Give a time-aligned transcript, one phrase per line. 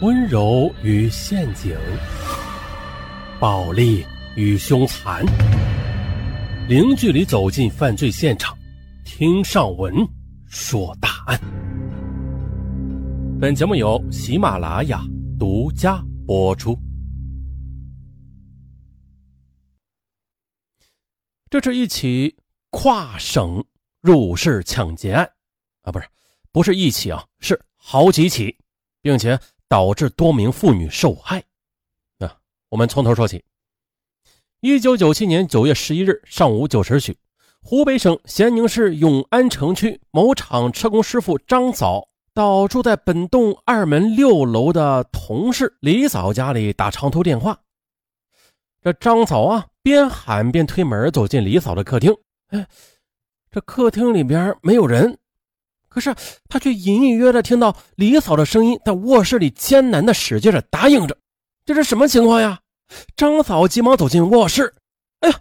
[0.00, 1.76] 温柔与陷阱，
[3.40, 5.26] 暴力与凶残，
[6.68, 8.56] 零距离走进犯罪现场，
[9.04, 9.92] 听上文
[10.46, 11.40] 说大案。
[13.40, 15.02] 本节目由喜马拉雅
[15.36, 16.78] 独家播出。
[21.50, 22.36] 这是一起
[22.70, 23.64] 跨省
[24.00, 25.28] 入室抢劫案
[25.82, 26.06] 啊，不是，
[26.52, 28.56] 不是一起啊，是好几起，
[29.02, 29.36] 并且。
[29.68, 31.42] 导致多名妇女受害。
[32.18, 32.30] 那
[32.70, 33.44] 我们从头说起。
[34.60, 37.16] 一九九七年九月十一日上午九时许，
[37.62, 47.60] 湖北省咸宁市永安城区某厂车工师傅张嫂到住在本栋二门六楼的同事李嫂家里打长途电话。
[48.82, 52.16] 这张嫂啊，边喊边推门走进李嫂的客厅。
[52.48, 52.66] 哎，
[53.50, 55.18] 这客厅里边没有人。
[55.88, 56.14] 可是
[56.48, 61.16] 他却隐隐约约的听到李嫂的声音在卧室里艰难的使劲的答应着，
[61.64, 62.60] 这是什么情况呀？
[63.16, 64.74] 张嫂急忙走进卧室，
[65.20, 65.40] 哎呀，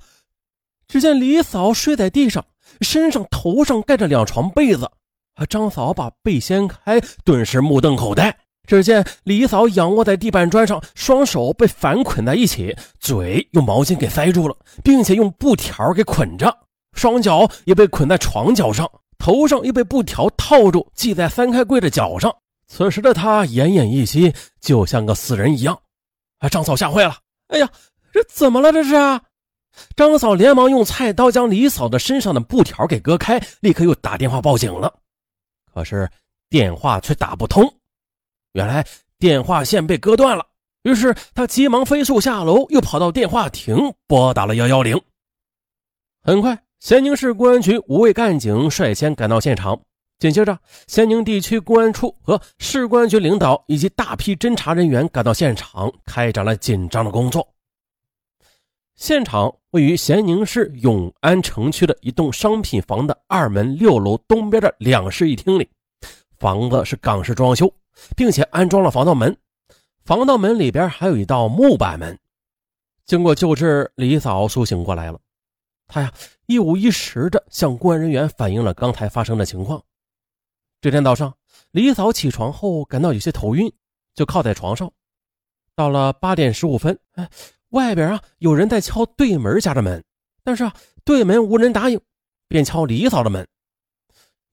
[0.88, 2.45] 只见李嫂睡在地上，
[2.81, 4.89] 身上头上盖着两床被子。
[5.35, 5.45] 啊！
[5.45, 8.35] 张嫂把被掀开，顿时目瞪口呆。
[8.67, 16.57] 只见李嫂仰卧在地板砖上，双手被反捆在一起，嘴用毛巾给塞住了，并且用布条给捆着，
[16.94, 18.89] 双脚也被捆在床脚上。
[19.17, 22.33] 头上又被布条套住，系在三开柜的脚上。
[22.67, 25.79] 此时的他奄奄一息，就像个死人一样。
[26.39, 26.49] 啊！
[26.49, 27.17] 张嫂吓坏了。
[27.47, 27.69] 哎呀，
[28.11, 28.71] 这怎么了？
[28.71, 28.93] 这是？
[29.95, 34.93] 张嫂连忙用菜刀将李嫂的身上的布条给割开，立刻又打电话报警了。
[35.73, 36.09] 可是
[36.49, 37.71] 电话却打不通，
[38.53, 38.85] 原来
[39.19, 40.45] 电话线被割断了。
[40.83, 44.99] 于是他急忙飞速下楼，又跑到电话亭拨打了幺幺零。
[46.23, 46.57] 很快。
[46.80, 49.81] 咸宁市公安局五位干警率先赶到现场，
[50.20, 57.47] 紧接着，咸宁地区公安处和市公安局领导以及大批侦查人员赶到现场，开展了紧张的工作。
[58.95, 65.68] 现场位于咸宁市永安城区的一栋商品房的二门六楼东边的两室一厅里，
[66.38, 67.72] 房子是港式装修，
[68.16, 69.35] 并且安装了防盗门，
[70.06, 72.18] 防盗门里边还有一道木板门。
[73.07, 75.19] 经过救治，李嫂苏醒过来了。
[75.88, 76.14] 他呀，
[76.46, 79.81] 一五一十的向公安人员反映了刚才发生的情况。
[80.81, 81.34] 这天早上，
[81.72, 83.72] 李嫂起床后感到有些头晕，
[84.14, 84.92] 就靠在床上。
[85.75, 87.30] 到了八点十五分，哎，
[87.70, 90.03] 外边啊有人在敲对门家的门，
[90.44, 92.00] 但是啊对门无人答应，
[92.48, 93.48] 便敲李嫂的门。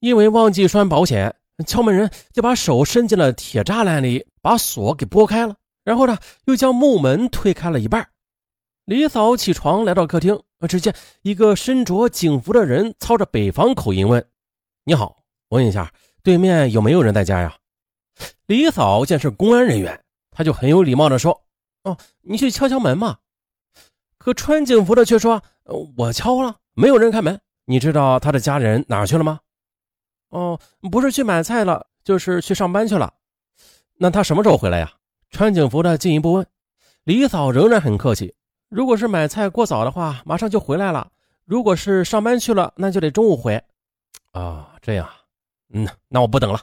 [0.01, 1.35] 因为忘记拴保险，
[1.67, 8.09] 敲门人就把手伸进了铁栅栏里，把锁给拨开了，然后呢又将木门推开了一半。
[8.85, 14.25] 李嫂起床来到客厅，只见一个身着警服的人操着北方口音问
[14.85, 15.93] ：“你好，问一下
[16.23, 17.57] 对面有没有人在家呀？”
[18.47, 21.43] 李嫂见是公安人员，她就很有礼貌地说
[21.85, 23.19] ：“哦，你去敲敲门嘛。”
[24.19, 25.43] 可穿警服的却说
[25.97, 27.41] ：“我敲了，没有人开门。
[27.67, 29.41] 你知道他的家人哪去了吗
[30.31, 30.59] ？”“哦，
[30.91, 33.13] 不是去买菜了，就是去上班去了。
[33.99, 34.93] ”“那他什么时候回来呀？”
[35.31, 36.47] 穿警服的进一步问。
[37.05, 38.35] 李嫂仍然很客气。
[38.75, 41.07] 如果是买菜过早的话，马上就回来了；
[41.45, 43.55] 如果是上班去了，那就得中午回。
[44.33, 45.09] 啊，这样，
[45.73, 46.61] 嗯，那我不等了。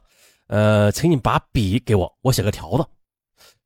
[0.47, 2.85] 呃，请你把笔给我，我写个条子。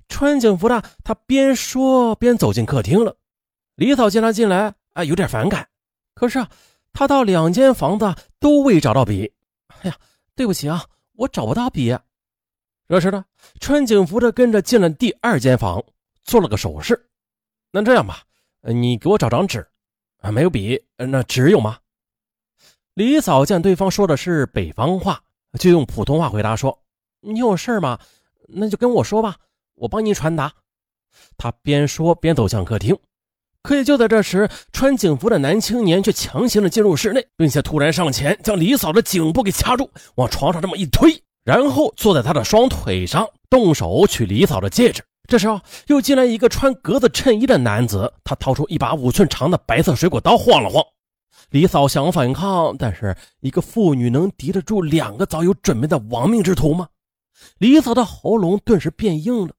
[0.09, 3.17] 穿警服的他边说边走进客厅了。
[3.73, 5.67] 李嫂见他进来，啊，有点反感。
[6.13, 6.47] 可是啊，
[6.94, 9.33] 他到两间房子都未找到笔。
[9.81, 9.97] 哎呀，
[10.35, 11.97] 对不起啊，我找不到笔。
[12.88, 13.25] 这时呢，
[13.59, 15.83] 穿警服的跟着进了第二间房，
[16.22, 17.09] 做了个手势。
[17.72, 18.22] 那这样吧。
[18.74, 19.68] 你给我找张纸，
[20.22, 21.78] 啊，没有笔，那纸有吗？
[22.96, 25.22] 李嫂见对方说的是北方话，
[25.59, 26.81] 就用普通话回答说
[27.22, 28.00] ：“你有事吗？
[28.48, 29.36] 那就跟我说吧，
[29.75, 30.54] 我帮你传达。”
[31.38, 32.98] 他边说边走向客厅，
[33.62, 45.04] 可也就在这时，穿警服的男青年却强行的进入室内，并且突然上前将李嫂的颈部给掐住，往床上这么一推，然后坐在她的双腿上，动手取李嫂的戒指。
[45.27, 50.83] 这时候，又进来一个穿格子衬衣的男子，他掏出一把五寸长的白色水果刀，晃了晃。
[51.50, 56.88] 李嫂想反抗，但是一个妇女能敌得住两个早有准备的亡命之徒吗？
[57.57, 59.54] 李嫂的喉咙顿时变硬了，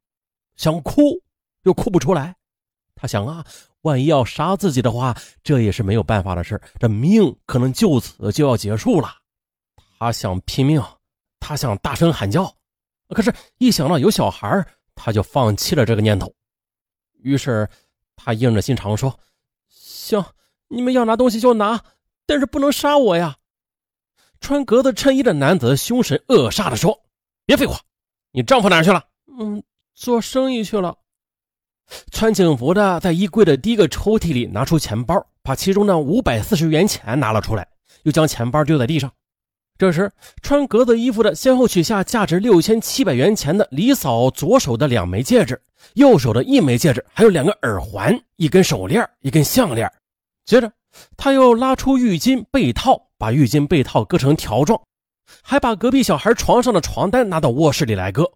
[0.57, 1.23] 想哭
[1.63, 2.35] 又哭不出来。
[2.95, 3.45] 他想啊，
[3.83, 9.15] 万一要杀自己的话，这也是没有办法的事，这命可能就此就要结束了。
[9.99, 10.83] 他想拼命，
[11.39, 12.53] 他想大声喊叫，
[13.11, 14.67] 可是，一想到有小孩
[14.97, 16.35] 他就放弃了这个念头，
[17.23, 17.69] 于是
[18.17, 19.17] 他硬着心肠说
[19.71, 20.25] ：“行，
[20.67, 21.85] 你们要拿东西就拿，
[22.27, 23.37] 但是不能杀我呀！”
[24.41, 27.05] 穿格子衬衣的男子凶神恶煞地说
[27.47, 27.79] ：“别废话，
[28.33, 29.05] 你丈夫哪去了
[29.39, 29.63] ？”“嗯，
[29.95, 30.97] 做生意去了。
[32.11, 37.69] 穿警服的在衣柜的第一个抽屉里拿出钱包，把其中的五百四十元钱拿了出来，
[38.03, 39.13] 又将钱包丢在地上。
[39.79, 45.61] 这时，穿格子衣服的先后取下价值六千七百元钱的李嫂左手的两枚戒指，
[45.95, 49.91] 右手的一枚戒指，还有两个耳环、一根手链、一根项链。
[50.47, 50.73] 接着，
[51.17, 54.81] 他又拉出浴巾被套，把浴巾被套割成条状，
[55.43, 58.31] 还把隔壁小孩床上的床单拿到卧室里来割。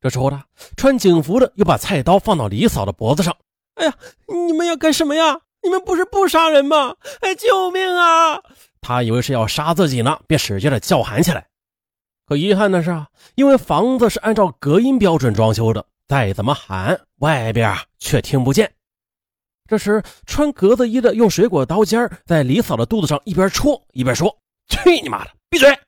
[0.00, 0.42] 这时候呢，
[0.76, 3.36] 穿警服的又把菜刀放到李嫂的脖子上。
[3.74, 3.94] 哎呀，
[4.26, 5.42] 你们要干什么呀？
[5.62, 6.96] 你们不是不杀人吗？
[7.20, 8.42] 哎，救命啊！
[8.82, 11.46] 他以为是要杀自己呢，便使劲的叫喊起来。
[12.26, 18.70] 可遗憾的是啊，因为房子是按照隔音标准装修的，再怎么喊，外边啊却听不见。
[19.68, 24.36] 这时，穿格子衣的用水果刀尖在李嫂的肚子上一边戳一边说
[24.68, 25.78] ：“去你妈的，闭嘴！”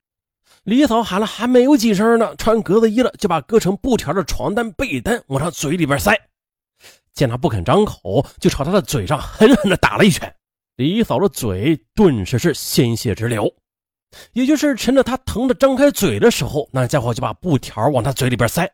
[0.64, 6.19] 李嫂喊了还没有几声呢，穿格子衣的就把割成布条的床单、被单往他嘴里边塞。
[7.12, 10.35] 见他不肯张口，就朝他的嘴上狠狠地打了一拳。
[10.76, 13.52] 李嫂的嘴顿时是鲜血直流。
[14.32, 18.68] 也就是趁着他疼得张开嘴的时候，那家伙就把布条往他嘴里边塞。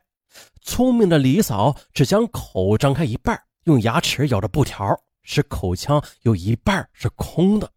[0.63, 4.87] 聪明的李嫂只将口张开一半，用牙齿咬着布条，
[5.23, 7.71] 使口腔有一半是空的。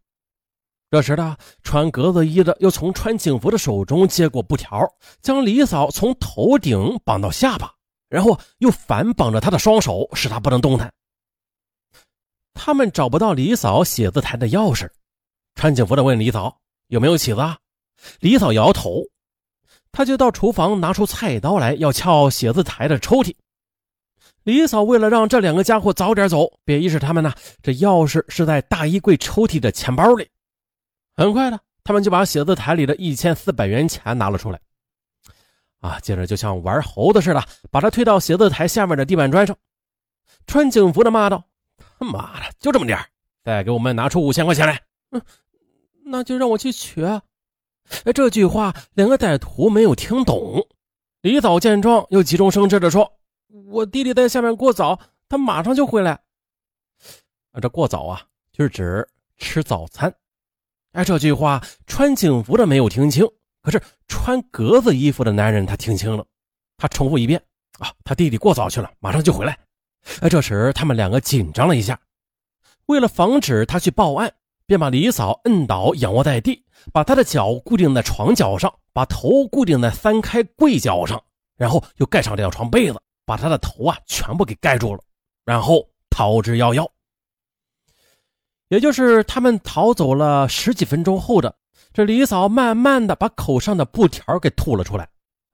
[0.91, 4.85] 这时呢，穿格子衣的又从穿警服的手中接过布条，
[5.21, 7.73] 将李嫂从头顶绑到下巴，
[8.09, 10.93] 然后又反绑着她的双手，使她不能动弹。
[12.53, 14.89] 他们找不到李嫂写字台的钥匙，
[15.55, 17.41] 穿警服的问李嫂有没有起子。
[18.19, 19.03] 李嫂摇头，
[19.91, 23.35] 他就到厨房拿出菜刀来，要撬写字台的抽屉。
[24.43, 30.27] 李嫂为了让这两个家伙早点走，便意识他们呢，这钥匙是在大衣柜抽屉的钱包里。
[31.15, 34.59] 很快的，他们就把写字台里的一千四百元钱拿了出来，
[35.79, 37.41] 啊，接着就像玩猴子似的，
[37.71, 39.55] 把他推到写字台下面的地板砖上。
[40.45, 41.45] 穿警服的骂道
[41.99, 42.97] ：“他妈的，就这么点
[43.43, 44.81] 再给我们拿出五千块钱来。
[45.11, 45.21] ”“嗯，
[46.05, 47.03] 那就让我去取。”
[48.05, 50.65] 哎，这句话两个歹徒没有听懂。
[51.21, 53.13] 李嫂见状，又急中生智的说
[53.67, 56.19] ：“我弟弟在下面过早，他马上就回来。”
[57.51, 59.07] 啊，这过早啊，就是指
[59.37, 60.13] 吃早餐。
[60.93, 63.27] 哎，这句话穿警服的没有听清，
[63.61, 66.25] 可是穿格子衣服的男人他听清了。
[66.77, 67.41] 他重复一遍
[67.79, 69.57] ：“啊，他弟弟过早去了，马上就回来。”
[70.21, 71.99] 哎，这时他们两个紧张了一下，
[72.87, 74.33] 为了防止他去报案，
[74.65, 81.21] 便把李嫂摁倒，仰卧在地，把他的脚固定在床脚上，把头固定在三开柜脚上，
[81.55, 85.01] 然后又盖上两床被子，把他的头啊全部给盖住了，
[85.45, 86.87] 然后逃之夭夭。
[88.69, 91.55] 也就是他们逃走了十几分钟后的，
[91.93, 95.07] 这李嫂慢慢的把口上的布条给吐了出来，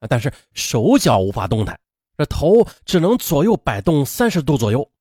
[0.07, 1.77] 但是手脚无法动弹，
[2.19, 4.91] 这头只能左右摆动三十度左右。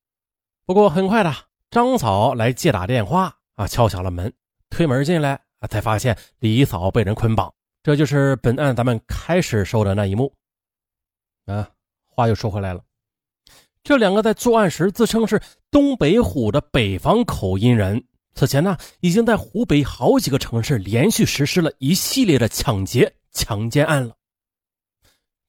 [0.65, 1.35] 不过很快的，
[1.69, 4.33] 张嫂来接打电话啊，敲响了门，
[4.71, 7.53] 推门进来啊，才发现李嫂被人捆绑。
[7.83, 10.33] 这就是本案咱们开始说的那一幕。
[11.47, 11.69] 啊，
[12.07, 12.81] 话又说回来了。
[13.83, 15.43] 这两个在作案时自称是
[15.73, 18.05] 东北虎的北方口音人，
[18.37, 24.15] 此前呢已经在湖北好几个城市连续实施了一系列的抢劫、强奸案了。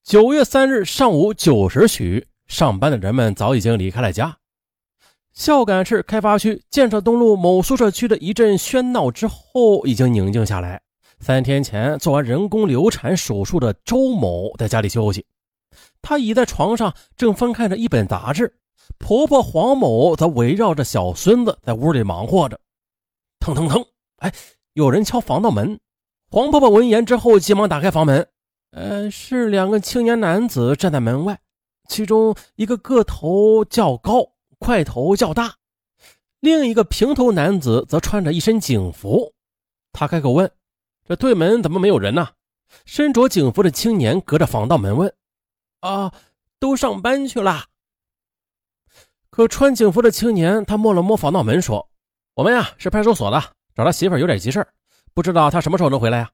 [0.10, 4.36] 九月三日上午九时许，上班的人们早已经离开了家。
[5.34, 10.82] 孝感市开发区建设东路某宿舍区的一阵喧闹之后，已经宁静下来。
[11.20, 15.24] 三天前做完人工流产手术的周某在家里休息。
[16.02, 18.52] 她倚在床上，正翻看着一本杂志。
[18.98, 22.60] 婆婆黄某则围绕着小孙子在屋里忙活着。
[23.40, 23.86] 腾腾腾，
[24.18, 24.34] 哎，
[24.74, 25.80] 有人敲防盗门。
[26.32, 28.28] 黄婆婆闻言之后，急忙打开房门。
[28.72, 31.40] 呃，是两个青年男子站在门外，
[31.88, 35.56] 其中一个个头较高，块头较大，
[36.40, 39.34] 另一个平头男子则穿着一身警服。
[39.92, 40.52] 他开口问
[41.08, 42.30] ：“这对门怎么没有人呢？”
[42.86, 45.12] 身着警服的青年隔着防盗门问。
[45.80, 46.14] 啊，
[46.60, 47.66] 都上班去了。
[49.32, 51.90] 可穿警服的青年他摸了摸防盗门，说
[52.36, 53.42] ：“我们呀是派出所的，
[53.74, 54.68] 找他媳妇有点急事
[55.16, 56.30] 不知道他什么时候能回来呀？”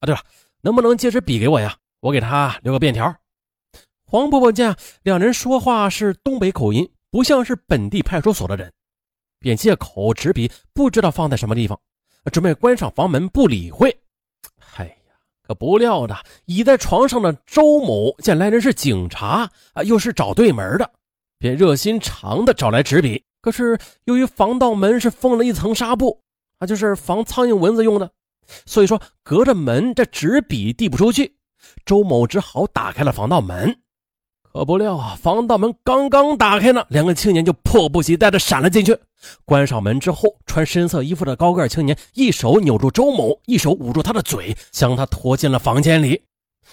[0.00, 0.22] 啊，对了，
[0.62, 1.76] 能不能借支笔给我呀？
[2.00, 3.14] 我给他留个便条。
[4.04, 8.72] 黄婆婆见两人说话是东北口音，不像是本地派出所的人，
[9.38, 11.78] 便借口纸笔不知道放在什么地方，
[12.32, 13.96] 准备关上房门不理会。
[14.58, 14.96] 嗨。
[15.42, 20.88] 可不料的，倚在床上的周某见来人是警察啊，又是找对门的，
[21.40, 23.24] 便热心肠的找来纸笔。
[23.40, 26.20] 可是由于防盗门是封了一层纱布
[26.58, 28.12] 啊，就是防苍蝇蚊子用的，
[28.66, 31.36] 所以说隔着门这纸笔递不出去。
[31.84, 33.78] 周某只好打开了防盗门。
[34.52, 38.98] 可不料啊，防盗门刚刚打开呢，两个青年就迫不及待地闪了进去。
[39.44, 46.20] 关上门之后，穿深色衣服的高个青年一手扭住周某，一手捂住他的嘴，将他拖进了房间里。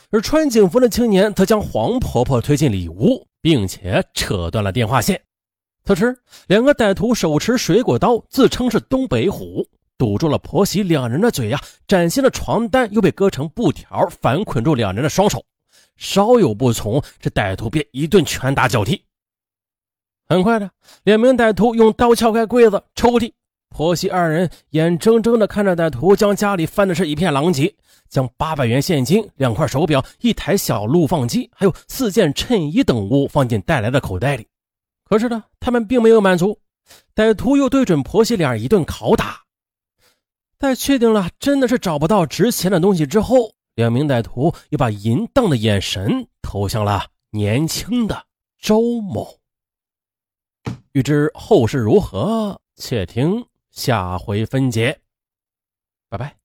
[0.09, 5.21] 而穿警服的青年则将黄婆婆推进里屋，并且扯断了电话线。
[5.85, 6.17] 此时，
[6.47, 9.67] 两个歹徒手持水果刀，自称是东北虎，
[9.97, 11.59] 堵住了婆媳两人的嘴呀。
[11.87, 15.43] 崭新的床单又被割成布条，反捆住两人的双手。
[15.95, 19.03] 稍有不从，这歹徒便一顿拳打脚踢。
[20.29, 20.69] 很快的，
[21.03, 23.31] 两名歹徒用刀撬开柜子、抽屉，
[23.69, 27.73] 婆媳二人眼睁睁地看着歹徒将家里翻的是一片狼藉，
[28.09, 34.45] 将八百元现金、两块手表、一台小录放机，还有四件衬衣等物放进带来的口袋里。
[35.05, 36.59] 可是呢，他们并没有满足，
[37.15, 39.46] 歹徒又对准婆媳俩一顿拷打。
[40.59, 48.25] 在确定了真的是找不到值钱的东西之后，两名歹徒又把淫荡的眼神投向了年轻的
[48.57, 49.37] 周某。
[50.93, 54.99] 欲知后事如何，且听下回分解。
[56.09, 56.35] 拜拜。